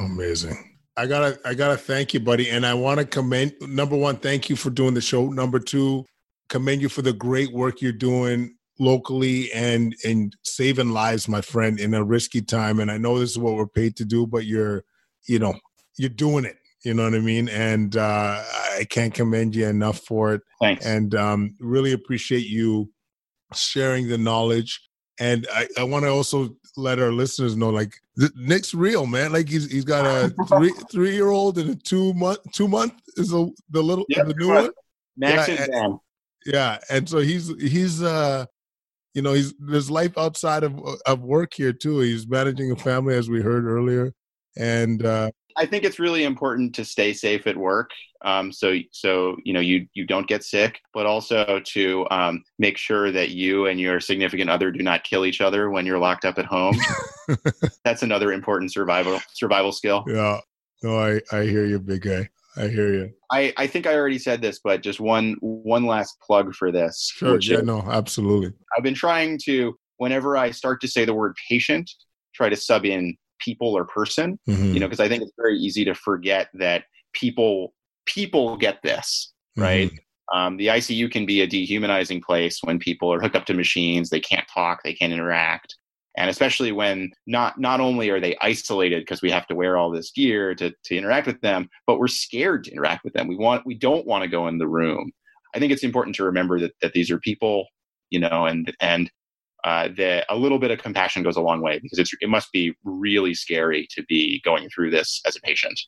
Amazing. 0.00 0.76
I 0.96 1.06
gotta 1.06 1.38
I 1.44 1.54
gotta 1.54 1.76
thank 1.76 2.14
you, 2.14 2.20
buddy. 2.20 2.50
And 2.50 2.64
I 2.64 2.74
want 2.74 3.00
to 3.00 3.06
commend 3.06 3.54
number 3.60 3.96
one, 3.96 4.16
thank 4.16 4.48
you 4.48 4.56
for 4.56 4.70
doing 4.70 4.94
the 4.94 5.00
show. 5.00 5.26
Number 5.26 5.58
two, 5.58 6.04
commend 6.48 6.82
you 6.82 6.88
for 6.88 7.02
the 7.02 7.12
great 7.12 7.52
work 7.52 7.80
you're 7.80 7.92
doing 7.92 8.54
locally 8.78 9.52
and 9.52 9.94
and 10.04 10.36
saving 10.42 10.90
lives, 10.90 11.28
my 11.28 11.40
friend, 11.40 11.80
in 11.80 11.94
a 11.94 12.04
risky 12.04 12.42
time. 12.42 12.78
And 12.78 12.90
I 12.90 12.98
know 12.98 13.18
this 13.18 13.30
is 13.30 13.38
what 13.38 13.54
we're 13.54 13.66
paid 13.66 13.96
to 13.96 14.04
do, 14.04 14.26
but 14.26 14.44
you're, 14.44 14.84
you 15.26 15.38
know, 15.38 15.54
you're 15.96 16.10
doing 16.10 16.44
it. 16.44 16.56
You 16.84 16.92
know 16.94 17.04
what 17.04 17.14
I 17.14 17.20
mean? 17.20 17.48
And 17.48 17.96
uh, 17.96 18.42
I 18.78 18.84
can't 18.90 19.14
commend 19.14 19.56
you 19.56 19.66
enough 19.66 20.00
for 20.00 20.34
it. 20.34 20.42
Thanks. 20.60 20.84
And 20.84 21.14
um, 21.14 21.56
really 21.58 21.92
appreciate 21.92 22.46
you 22.46 22.90
sharing 23.54 24.08
the 24.08 24.18
knowledge. 24.18 24.80
And 25.18 25.46
I, 25.52 25.66
I 25.78 25.84
want 25.84 26.04
to 26.04 26.10
also 26.10 26.56
let 26.76 26.98
our 26.98 27.12
listeners 27.12 27.56
know, 27.56 27.70
like 27.70 27.94
Nick's 28.36 28.74
real, 28.74 29.06
man. 29.06 29.32
Like 29.32 29.48
he's 29.48 29.70
he's 29.70 29.84
got 29.84 30.04
a 30.04 30.34
three 30.48 30.72
three 30.90 31.14
year 31.14 31.28
old 31.28 31.58
and 31.58 31.70
a 31.70 31.74
two 31.74 32.12
month 32.14 32.38
two 32.52 32.68
month 32.68 32.94
is 33.16 33.32
a, 33.32 33.46
the 33.70 33.82
little 33.82 34.04
yep, 34.08 34.26
the 34.26 34.34
new 34.34 34.48
one. 34.48 34.70
Max 35.16 35.48
yeah, 35.48 35.66
and, 35.72 35.98
yeah, 36.44 36.78
and 36.90 37.08
so 37.08 37.18
he's 37.18 37.48
he's 37.60 38.02
uh 38.02 38.44
you 39.14 39.22
know 39.22 39.32
he's 39.32 39.54
there's 39.60 39.90
life 39.90 40.18
outside 40.18 40.64
of 40.64 40.78
of 41.06 41.20
work 41.20 41.52
here 41.54 41.72
too. 41.72 42.00
He's 42.00 42.26
managing 42.26 42.72
a 42.72 42.76
family 42.76 43.14
as 43.14 43.30
we 43.30 43.40
heard 43.40 43.64
earlier, 43.64 44.12
and 44.56 45.04
uh 45.04 45.30
I 45.56 45.66
think 45.66 45.84
it's 45.84 45.98
really 45.98 46.24
important 46.24 46.74
to 46.76 46.84
stay 46.84 47.12
safe 47.12 47.46
at 47.46 47.56
work. 47.56 47.90
Um, 48.24 48.50
so, 48.50 48.78
so 48.90 49.36
you 49.44 49.52
know, 49.52 49.60
you 49.60 49.86
you 49.94 50.06
don't 50.06 50.26
get 50.26 50.42
sick, 50.42 50.80
but 50.92 51.06
also 51.06 51.60
to 51.64 52.06
um, 52.10 52.42
make 52.58 52.78
sure 52.78 53.12
that 53.12 53.30
you 53.30 53.66
and 53.66 53.78
your 53.78 54.00
significant 54.00 54.50
other 54.50 54.72
do 54.72 54.82
not 54.82 55.04
kill 55.04 55.26
each 55.26 55.40
other 55.40 55.70
when 55.70 55.86
you're 55.86 55.98
locked 55.98 56.24
up 56.24 56.38
at 56.38 56.46
home. 56.46 56.76
That's 57.84 58.02
another 58.02 58.32
important 58.32 58.72
survival 58.72 59.20
survival 59.34 59.72
skill. 59.72 60.04
Yeah. 60.08 60.40
No, 60.82 60.98
I 60.98 61.20
I 61.30 61.44
hear 61.44 61.66
you, 61.66 61.78
big 61.78 62.02
guy. 62.02 62.28
I 62.56 62.68
hear 62.68 62.94
you. 62.94 63.10
I, 63.32 63.52
I 63.56 63.66
think 63.66 63.86
I 63.86 63.96
already 63.96 64.18
said 64.18 64.40
this, 64.40 64.60
but 64.62 64.80
just 64.80 65.00
one 65.00 65.36
one 65.40 65.86
last 65.86 66.16
plug 66.20 66.54
for 66.54 66.70
this. 66.72 67.12
Sure. 67.14 67.38
Yeah. 67.40 67.60
no. 67.60 67.82
Absolutely. 67.82 68.52
I've 68.76 68.84
been 68.84 68.94
trying 68.94 69.38
to 69.44 69.76
whenever 69.98 70.36
I 70.36 70.50
start 70.50 70.80
to 70.80 70.88
say 70.88 71.04
the 71.04 71.14
word 71.14 71.36
patient, 71.48 71.90
try 72.34 72.48
to 72.48 72.56
sub 72.56 72.84
in 72.84 73.16
people 73.38 73.76
or 73.76 73.84
person 73.84 74.38
mm-hmm. 74.48 74.72
you 74.72 74.80
know 74.80 74.86
because 74.86 75.00
i 75.00 75.08
think 75.08 75.22
it's 75.22 75.32
very 75.36 75.56
easy 75.56 75.84
to 75.84 75.94
forget 75.94 76.48
that 76.54 76.84
people 77.12 77.72
people 78.06 78.56
get 78.56 78.78
this 78.82 79.32
right 79.56 79.90
mm-hmm. 79.90 80.38
um, 80.38 80.56
the 80.56 80.66
icu 80.68 81.10
can 81.10 81.26
be 81.26 81.40
a 81.40 81.46
dehumanizing 81.46 82.20
place 82.20 82.60
when 82.62 82.78
people 82.78 83.12
are 83.12 83.20
hooked 83.20 83.36
up 83.36 83.46
to 83.46 83.54
machines 83.54 84.10
they 84.10 84.20
can't 84.20 84.46
talk 84.52 84.80
they 84.82 84.94
can't 84.94 85.12
interact 85.12 85.76
and 86.16 86.30
especially 86.30 86.72
when 86.72 87.10
not 87.26 87.58
not 87.58 87.80
only 87.80 88.08
are 88.10 88.20
they 88.20 88.36
isolated 88.40 89.02
because 89.02 89.22
we 89.22 89.30
have 89.30 89.46
to 89.46 89.54
wear 89.54 89.76
all 89.76 89.90
this 89.90 90.12
gear 90.12 90.54
to, 90.54 90.72
to 90.84 90.96
interact 90.96 91.26
with 91.26 91.40
them 91.40 91.68
but 91.86 91.98
we're 91.98 92.08
scared 92.08 92.64
to 92.64 92.72
interact 92.72 93.04
with 93.04 93.12
them 93.14 93.26
we 93.26 93.36
want 93.36 93.66
we 93.66 93.74
don't 93.74 94.06
want 94.06 94.22
to 94.22 94.28
go 94.28 94.48
in 94.48 94.58
the 94.58 94.68
room 94.68 95.10
i 95.54 95.58
think 95.58 95.72
it's 95.72 95.84
important 95.84 96.14
to 96.14 96.24
remember 96.24 96.60
that, 96.60 96.72
that 96.82 96.92
these 96.92 97.10
are 97.10 97.18
people 97.18 97.66
you 98.10 98.18
know 98.18 98.46
and 98.46 98.72
and 98.80 99.10
uh, 99.64 99.88
that 99.96 100.26
a 100.28 100.36
little 100.36 100.58
bit 100.58 100.70
of 100.70 100.78
compassion 100.78 101.22
goes 101.22 101.36
a 101.36 101.40
long 101.40 101.60
way 101.60 101.78
because 101.78 101.98
it's 101.98 102.12
it 102.20 102.28
must 102.28 102.52
be 102.52 102.74
really 102.84 103.34
scary 103.34 103.88
to 103.90 104.02
be 104.04 104.40
going 104.44 104.68
through 104.68 104.90
this 104.90 105.20
as 105.26 105.36
a 105.36 105.40
patient. 105.40 105.80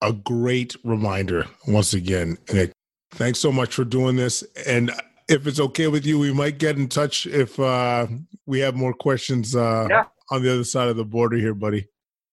A 0.00 0.12
great 0.12 0.76
reminder 0.84 1.46
once 1.66 1.92
again, 1.92 2.38
Nick. 2.52 2.72
Thanks 3.12 3.38
so 3.38 3.52
much 3.52 3.74
for 3.74 3.84
doing 3.84 4.16
this. 4.16 4.42
And 4.66 4.92
if 5.28 5.46
it's 5.46 5.60
okay 5.60 5.88
with 5.88 6.04
you, 6.04 6.18
we 6.18 6.32
might 6.32 6.58
get 6.58 6.76
in 6.76 6.88
touch 6.88 7.26
if 7.26 7.58
uh, 7.58 8.06
we 8.46 8.60
have 8.60 8.74
more 8.74 8.92
questions 8.92 9.54
uh, 9.56 9.86
yeah. 9.88 10.04
on 10.30 10.42
the 10.42 10.52
other 10.52 10.64
side 10.64 10.88
of 10.88 10.96
the 10.96 11.04
border 11.04 11.36
here, 11.36 11.54
buddy. 11.54 11.86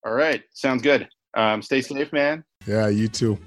All 0.06 0.14
right, 0.14 0.44
sounds 0.54 0.82
good. 0.82 1.08
Um, 1.36 1.62
stay 1.62 1.82
safe, 1.82 2.12
man. 2.12 2.44
Yeah, 2.68 2.88
you 2.88 3.08
too. 3.08 3.38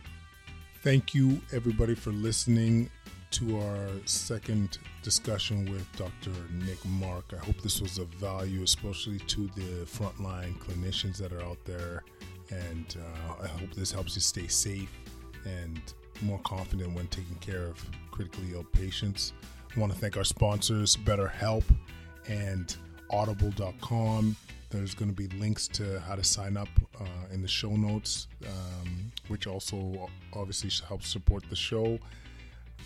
Thank 0.82 1.14
you, 1.14 1.40
everybody, 1.52 1.94
for 1.94 2.10
listening 2.10 2.90
to 3.34 3.58
our 3.58 3.88
second 4.04 4.78
discussion 5.02 5.64
with 5.64 5.84
Dr. 5.96 6.30
Nick 6.64 6.78
Mark. 6.84 7.24
I 7.32 7.44
hope 7.44 7.60
this 7.62 7.80
was 7.80 7.98
of 7.98 8.06
value, 8.10 8.62
especially 8.62 9.18
to 9.18 9.48
the 9.56 9.84
frontline 9.86 10.56
clinicians 10.58 11.16
that 11.16 11.32
are 11.32 11.42
out 11.42 11.58
there. 11.64 12.04
And 12.50 12.96
uh, 12.96 13.42
I 13.42 13.48
hope 13.48 13.74
this 13.74 13.90
helps 13.90 14.14
you 14.14 14.20
stay 14.20 14.46
safe 14.46 14.88
and 15.44 15.80
more 16.22 16.38
confident 16.44 16.94
when 16.94 17.08
taking 17.08 17.34
care 17.36 17.64
of 17.64 17.84
critically 18.12 18.52
ill 18.52 18.62
patients. 18.62 19.32
I 19.76 19.80
want 19.80 19.92
to 19.92 19.98
thank 19.98 20.16
our 20.16 20.22
sponsors, 20.22 20.96
BetterHelp 20.96 21.64
and 22.28 22.76
Audible.com. 23.10 24.36
There's 24.70 24.94
going 24.94 25.12
to 25.12 25.16
be 25.16 25.26
links 25.38 25.66
to 25.68 25.98
how 26.06 26.14
to 26.14 26.22
sign 26.22 26.56
up 26.56 26.68
uh, 27.00 27.04
in 27.32 27.42
the 27.42 27.48
show 27.48 27.70
notes, 27.70 28.28
um, 28.46 29.10
which 29.26 29.48
also 29.48 30.08
obviously 30.32 30.70
helps 30.86 31.08
support 31.08 31.42
the 31.50 31.56
show. 31.56 31.98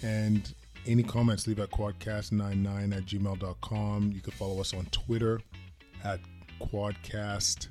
And 0.02 0.52
any 0.86 1.02
comments, 1.02 1.46
leave 1.46 1.58
at 1.58 1.70
quadcast99 1.70 2.96
at 2.96 3.04
gmail.com. 3.04 4.12
You 4.12 4.20
can 4.20 4.32
follow 4.32 4.60
us 4.60 4.74
on 4.74 4.86
Twitter 4.86 5.40
at 6.04 6.20
quadcast, 6.60 7.68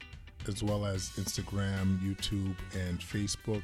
as 0.47 0.63
well 0.63 0.85
as 0.85 1.09
Instagram, 1.11 1.99
YouTube, 1.99 2.55
and 2.73 2.99
Facebook. 2.99 3.63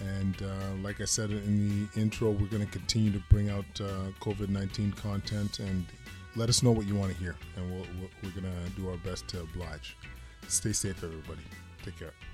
And 0.00 0.42
uh, 0.42 0.82
like 0.82 1.00
I 1.00 1.04
said 1.04 1.30
in 1.30 1.88
the 1.92 2.00
intro, 2.00 2.30
we're 2.30 2.48
going 2.48 2.64
to 2.64 2.72
continue 2.72 3.12
to 3.12 3.22
bring 3.30 3.50
out 3.50 3.64
uh, 3.80 4.10
COVID 4.20 4.48
19 4.48 4.92
content 4.92 5.60
and 5.60 5.86
let 6.36 6.48
us 6.48 6.62
know 6.62 6.72
what 6.72 6.86
you 6.86 6.96
want 6.96 7.12
to 7.12 7.18
hear. 7.18 7.36
And 7.56 7.70
we 7.70 7.76
we 8.22 8.28
are 8.28 8.32
going 8.32 8.44
to 8.44 8.70
do 8.70 8.90
our 8.90 8.96
best 8.98 9.28
to 9.28 9.42
oblige. 9.42 9.96
Stay 10.48 10.72
safe, 10.72 11.02
everybody. 11.04 11.42
Take 11.84 11.98
care. 11.98 12.33